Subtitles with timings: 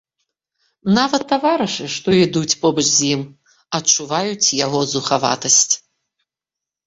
[0.97, 3.21] Нават таварышы, што ідуць побач з ім,
[3.79, 5.69] адчуваюць яго зухаватасць.